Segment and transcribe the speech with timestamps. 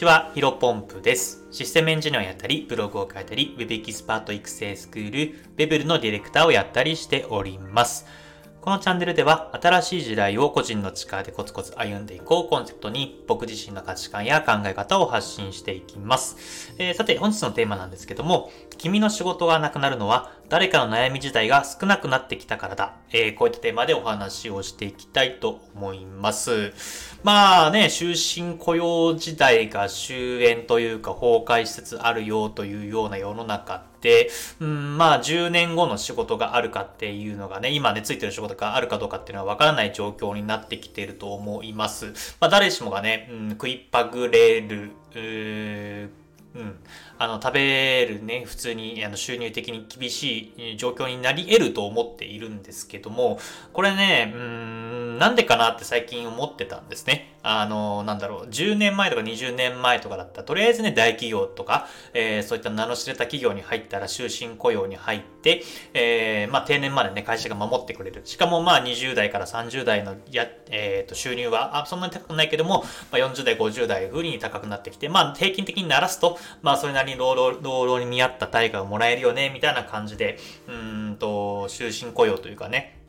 [0.00, 1.46] ちは、ヒロポンプです。
[1.50, 8.06] システムエンジニアをやったり、ブログを書いたり、Web エキスパート育成スクール、ベブルのディレクターをやったりしております。
[8.62, 16.72] このチャンネルでは新しい時代を個人の力でコツコツ歩んでいこうコンセプトに僕自身の価値観や考え方を発信していきます。
[16.78, 22.96] えー、さて本日のテーマなんですけども、君の仕事がなくなるのは誰かの悩み自体が少なくなってきたからだ。
[23.12, 26.72] えー、こういったテーマでお話をしていきたいと思います。
[27.22, 33.84] まあね、終身雇用時代が終焉というか崩壊しつつあるよというような世の中、
[34.60, 42.36] うん、まあ10年後の仕事があるかっていうのがね、今ね、ついてる仕事があるかどうかっていうのはわからない状況になってきてると思います。
[42.40, 44.92] まあ誰しもがね、うん、食いっぱぐれる、
[46.54, 46.78] うん、
[47.18, 53.38] あの、食べるね、普通にあの収入的に厳しい状況になり得ると思っているんですけども、
[53.72, 57.36] これね、うん、なんでかなって最近思ってたんですね。
[57.42, 68.22] あの、なんだろう、10年前とか20年前とかだったら、とりあえずね、大企業とか、えー、そういった名の知れた企業に入ったら終身雇用に入って、えー、まあ定年までね、会社が守ってくれる。
[68.24, 82.99] しかもまあ20代から30代のや、えっ、ー、と、収入は、あ、そんなに高くないけども、まあ40代、50代、不利に高くなってきて、まあ平均的にならすと、まあそれなりに労働、労働に見合った対価をもらえるよね、みたいな感じで、うんと、終身雇用というかね、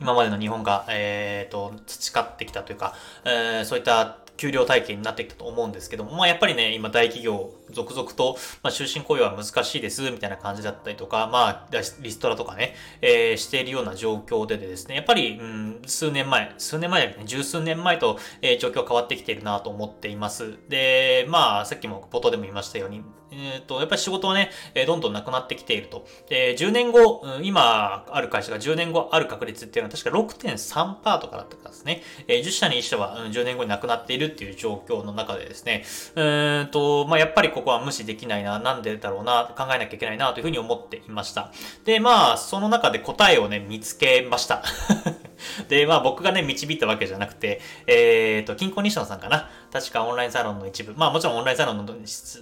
[0.00, 11.68] 今までの日本が、え、ー、と、培ってきたというか、えー、そういった給料体系になってきたと思うんですけども、まあやっぱりね、今大企業続々と、まあ終身雇用は難しいです、みたいな感じだったりとか、まあ
[12.00, 20.58] リストラとかね、えー、しているような状況でですね、やっぱり、うん、数年前、数年前だね、十数年前と、えー、状況変わってきているなと思っています。
[20.68, 23.02] で、まあさっきもポトでも言いましたように、
[23.34, 26.06] えっ、ー、と、やっぱり仕事はね、えどんどんなくなってきていると。
[26.28, 32.02] で、10年後、今ある会社が10年後ある確率っていうのは確か6.3%とかだったからですね。
[32.28, 41.52] えー、10社に1社は、うん、10年後になくなっているっていう状況の中でですね、うんと、まあ、やっぱりここは無視できないな、なんでだろうな、考えなきゃいけないな、というふうに思っていました。
[41.84, 44.62] で、まあ、その中で答えをね、見つけました。
[45.68, 49.50] で、まあ僕がね、導いたわけじゃなくて、えっ、ー、と、金庫西野さんかな。
[49.74, 50.94] 確かオンラインサロンの一部。
[50.94, 51.84] まあもちろんオンラインサロンの、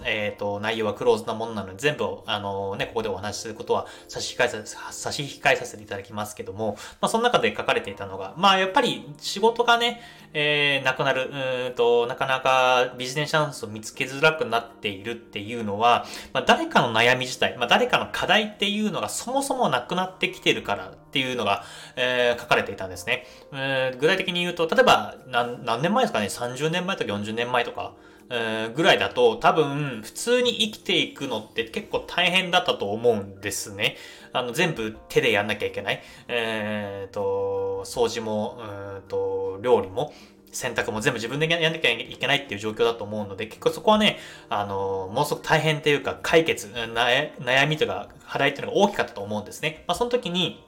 [0.04, 10.02] え、ー、と、内容はクローズなものなので、全部を、あのね、ここでお話しすることは差し控えさ、差し控えさせていただきますけども、まあその中で書かれていたのが、まあやっぱり仕事がね、
[10.34, 11.30] えー、なくなる、
[11.68, 16.04] うんと、なかなかビジネスチャンスを見つけづらくなっているっていうのは、
[16.34, 21.62] まあ誰かの悩み自体、まあ誰かの課題っていうのがそもそもなくなってきてるからっていうのが、
[21.96, 23.26] えー、書かれていたんですね。
[23.52, 27.94] えー、具体的に言うと、例えば何、何年前ですかね ?30 年前とか40年前とか、
[28.30, 33.96] え、ぐらいだと多分普通に生きていくのって結構大変だったと思うんですね。
[34.32, 36.02] あの全部手でやんなきゃいけない。
[36.28, 40.12] えっ、ー、と、掃除も、うんと、料理も、
[40.52, 44.18] 洗濯も全部自分でやんなきゃいけないっていう状況だと思うので、結構そこはね、
[44.48, 49.84] あの、ものすごく大変っていうか、解決、悩みとか課題っていうのが大きかったと思うんですね。
[49.86, 50.64] まあ、その時に、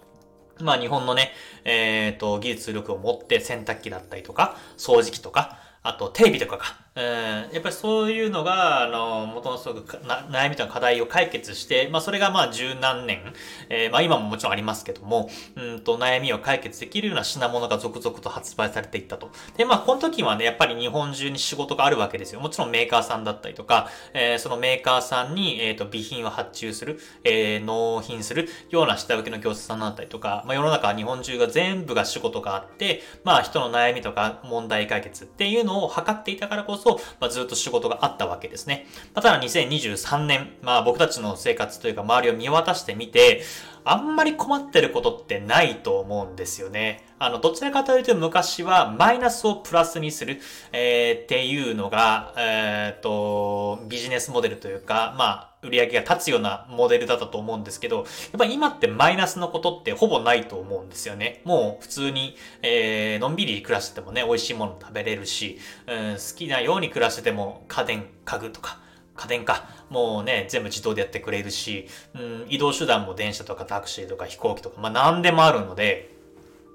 [0.60, 1.32] まあ、日本のね、
[1.64, 13.20] えっ、ー、と、技術力を持って洗濯機だったりとか、掃除機とか、あとテレビとかか、うん、やっぱりそういうのが、あの、元のすごくな悩みとか課題を解決して、まあそれがまあ十何年、
[13.68, 19.32] えー、まあ今ももちろんありますけども、うんと悩みを解決できるような品物が続々と発売されていったと。
[19.56, 22.38] で、まあこの時はね、やっぱり日本中に仕事があるわけですよ。
[22.38, 36.83] もちろんメーカーさんだったりとか、えー、そのメーカーさんに、えっ、ー、と、備品を発注する、えー、納品するような下請けの業者さんだったりとか、まあ世の中は日本中が全部が仕事があって、まあ人の悩みとか問題解決っていうのを図っていたからこそ、
[37.20, 38.86] まあずっと仕事があったわけですね。
[39.14, 43.42] まあ、ただ2023年、まあ僕たちの生活というか周りを見渡してみて、
[43.84, 47.06] あんまり困ってることってないと思うんですよね。
[47.18, 50.40] あの、どちらかというと昔はマイナスをプラスにする、
[50.72, 58.06] えー、っていうのが、えっ、ー、と、ビジネスモデルというか、まあ、売り上げが立つようなモデルだったと思うんですけど、やっ
[58.38, 61.40] ぱ今ってマイナスのことってほぼないと思うんですよね。
[61.44, 68.78] もう普通に、えー、のんびり暮らしててもね、美味しいもの食べれるし、うん、好きなように暮らしてても家電、家具とか、
[69.16, 69.68] 家電か。
[69.90, 76.14] もうね、全部自動でやってくれるし、うん、移動手段も電車とかタクシーとか飛行機とか、まあ何でもあるので、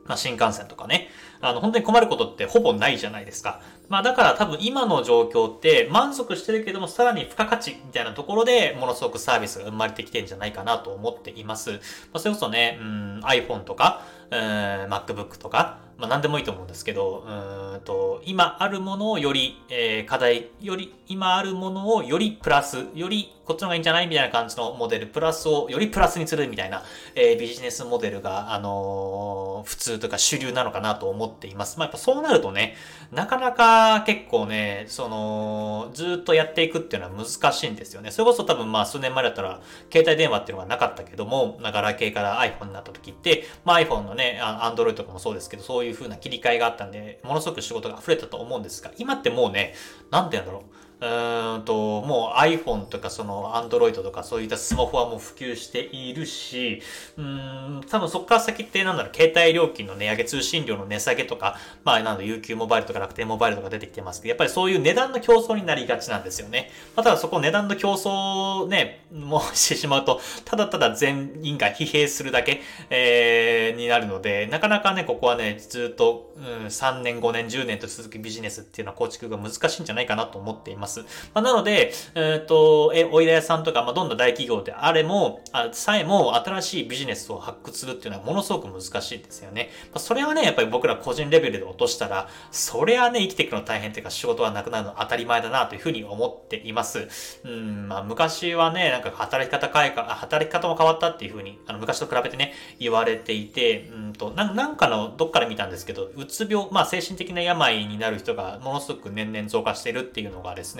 [0.05, 1.09] まあ新幹線とかね、
[1.41, 3.61] あの、本当に困ることってほぼないじゃないですか。
[3.89, 11.71] まあだから多分今の状況って満足してるけどもさらに付加価値みたいなところでものすごくサービスが生まれてきてんじゃないかなと思っています。
[11.71, 11.77] ま
[12.13, 26.83] あそれこそね、うん、iPhone とか、うん、MacBook とか、まあ何でもいいと思うんですけど、うんと、今あるものをより、えー、課題、より、今あるものをよりプラス、よりこっちの方がいいんじゃないみたいな感じのモデル、プラスをよりプラスにするみたいな、
[27.15, 31.79] えー、ビジネスモデルが、あのー、普通とか主流なのかなと思っています。
[31.79, 32.75] まあ、やっぱそうなるとね、
[33.11, 38.11] なかなか結構ね、その、ずっとやっていくっていうのは難しいんですよね。
[38.11, 39.61] それこそ多分まあ数年前だったら、
[39.91, 49.73] 携帯電話っていうのがなかったけども、ながら系から iPhone になった時って、まあ iPhone のね、Android とかもそうですけど、そういう風な切り替えがあったんで、ものすごく仕事が溢れたと思うんですが、今ってもうね、
[50.11, 50.88] なんて言うんだろう。
[51.01, 56.81] うんと、もう iPhone とかその Android とかそういったスマホはもう普及しているし、
[57.17, 66.69] うん、多分そっから先ってなんだろう、携帯料金の値上げ、通信料の値下げとか、まあなんだ UQ モバイルとか楽天モバイルとか出てきてますけど、やっぱりそういう値段の競争になりがちなんですよね。
[66.95, 80.88] まあ、ただそこ値段の競争ね、もうしてしまうと、ただただ全員が疲弊するだけ、えー、になるので、なかなかね、ここはね、ずっと、うん、3年、5年、10年と続くビジネスっていうのは構築が難しいんじゃないかなと思っています。
[80.97, 81.05] ま。
[81.33, 89.69] あ、なので、えっ、と、え、おいだ屋さんとか、まあ、どんな大企業であれも、あさえも新しいビジネスを発掘するっていうのはものすごく難しいですよね。
[89.85, 97.07] まあ、それはね、やっぱり僕ら個人レベルで落としたら、それはね、生きていくの大変っていうか仕事はなくなるの当たり前だなというふうに思っています。
[97.43, 110.78] うん、まあ、昔はね、なんか働き方変えか、働き方も変わったっていうふうに、あの、昔と比べてね、言われていて、うんと、ななんかの、どっかで見たんですけど、うつ病、まあ、精神的な病になる人がものすごく年々増加しているっていうのがですね、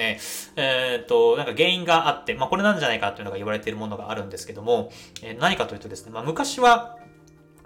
[0.56, 4.92] えっ、と、なんか原因があって、まあこれなんじゃないかというのが言われているものがあるんですけども、
[5.24, 6.98] えー、何かというとですね、まあ昔は、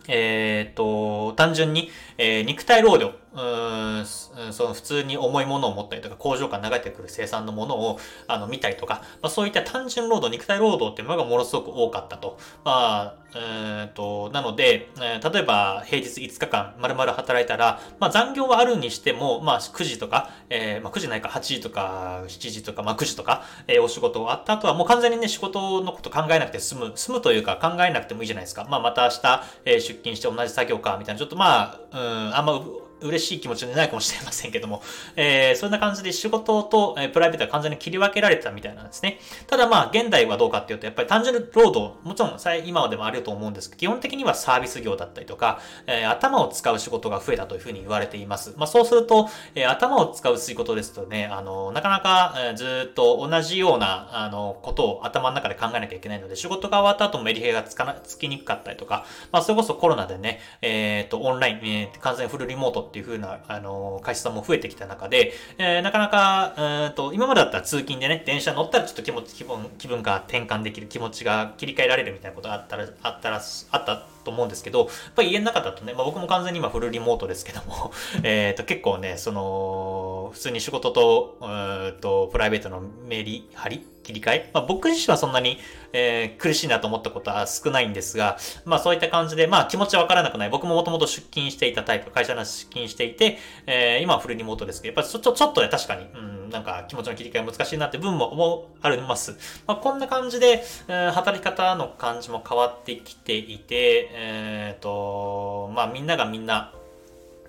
[0.07, 4.05] えっ、と、単純に、えー、肉体労働、うん
[4.53, 12.37] その普通に重いものを持ったりとか、工場から流れてくる生産のものをあの見たりとか、まあ、そういった単純労働、肉体労働っていうのがものすごく多かったと。
[12.63, 28.67] まあ、えー、と、なので、えー、例えば平日5日間丸々働いたら、まあ残業はあるにしても、まあ9時とか、えー、まあ9時ないか8時とか7時とか、まあ9時とか、えー、お仕事終わった後はもう完全にね、仕事のこと考えなくて済む、済むというか考えなくてもいいじゃないですか。
[28.69, 31.97] まあまた明日、えー、出勤して同じ作業か、みたいな、ちょっとまあ、
[32.27, 32.61] うん、あんま
[33.03, 34.81] 嬉しい気持ちでないかもしれませんけども、
[35.15, 39.19] えー、そんな感じで仕事と、えー、プライベートは完全に切り分けられてたみたいなんですね。
[39.47, 48.53] ただまあ、現代はどうかっていうと、やっぱり単純労働、もちろん今までもあると思うんですけど、基本的にはサービス業だったりとか、えー、頭を使う仕事が増えたというふうに言われています。
[48.57, 66.53] まあそうすると、えー、頭を使う仕事ですとね、あの、なかなか、えー、ずっと同じような、あの、ことを頭の中で考えなきゃいけないので、仕事が終わった後もメリヘがつかな、つきにくかったりとか、まあそれこそコロナでね、えっ、ー、と、オンライン、えー、完全フルリモートっていうふうな、あの、の、会社さんも増えてきた中で、えー、なかなか、
[66.87, 73.41] うんと、今までだったら通勤でね、電車乗ったらちょっと気持ち、気分、気分が転換できる、気持ちが切り替えられるみたいなことがあったら、あったら、
[73.71, 77.91] あったと思うんですけど、やっぱり家の中だとね、まあ僕も完全に今フルリモートですけども、
[78.23, 85.57] えっと、結構ね、その、普通に仕事と、うんと、プライベートのメリハリ切り替えまあ僕自身はそんなに、
[85.93, 90.49] えー、苦しいなと思ったことは少ないんですが、まあそういった感じで、まあ気持ちはわからなくない。
[90.49, 99.35] 僕ももともと出勤していたタイプ、会社の出勤していて、えー、今はフルリモートですけど、やっぱりちょちょちょっとね、確かに、うん、なんか気持ちの切り替え難しいなって分も思う、あります。
[99.67, 106.71] まあこんな感じで、え、働き方の感じも変わってきていて、えっ、ー、と、まあみんながみんな、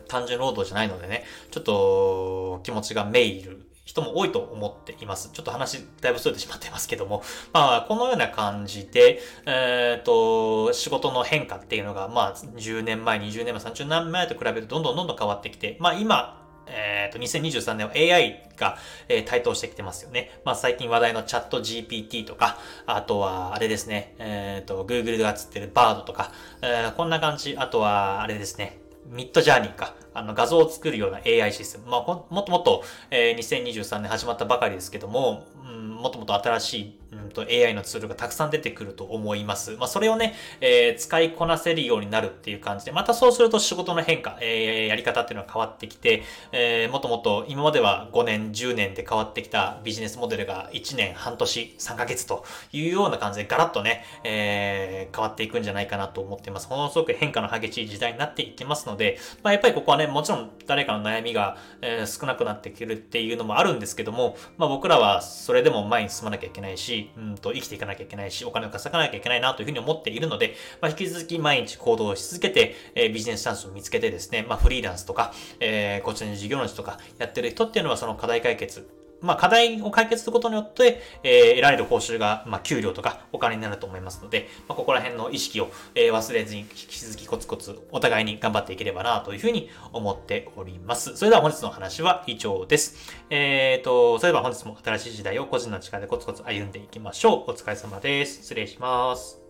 [0.08, 5.30] 単純労働じゃないのでね、ちょっと気持ちがメイル人も多いと思っています。
[5.32, 7.22] ちょっと話だいぶそれてしまっていますけども、
[7.52, 18.76] まあ、このような感じで、えっ、ー、と、仕事の変化っていうのが、まあ、10年前、20年前、30年前と比べるとどんどんどんどん変わってきて、まあ今、えっ、ー、と、2023年は AI が、
[19.08, 20.40] えー、台頭してきてますよね。
[20.44, 29.94] まあ最近話題のチャット GPT とか、あとはあれですね、えっ、ー、と、Google がつってる Bard とか、えー、こんな感じ、あとはあれですね、ミッドジャーニーか。
[30.16, 31.90] あの画像を作るような AI システム。
[31.90, 39.72] まあ、もっともっと、えー、2023年始まったばかりですけども、うん、もっともっと新しい、うん、と AI のツールがたくさん出てくると思います。
[39.72, 56.69] まあ、それをね、えー、使いこなせるようになるっていう感じで、またそうすると仕事の変化、えー、やり方っていうのは変わってきて、えー、もっともっと今までは5年、10年で変わってきたビジネスモデルが1年、半年、3ヶ月というような感じでガラッとね、えー、変わっていくんじゃないかなと思っています。
[56.69, 91.16] ものすごく変化の激しい時代になっていきますので、まあ、やっぱりここはね、もちろん誰かの悩みが、えー、少なくなってくるっていうのもあるんですけども、まあ、僕らはそれでも前に進まなきゃいけないし、うんと生きていかなきゃいけないし、お金を稼がなきゃいけないなというふうに思っているので、まあ、引き続き毎日行動し続けて、えー、ビジネスチャンスを見つけてですね、まあ、フリーランスとか、えー、こちらの事業主とかやってる人っていうのはその課題解決まあ、課題を解決することによって、えー、得られる報酬が、まあ、給料とかお金になると思いますので、まあ、ここら辺の意識を、えー、忘れずに引き続きコツコツお互いに頑張っていければなというふうに思っております。
[91.16, 92.96] それでは本日の話は以上です。
[93.31, 97.50] えっ、ー、と、それでは本日も新しい時代を個人の力でコツコツ歩んでいきましょう。
[97.50, 98.43] お疲れ様です。
[98.43, 99.40] 失礼します。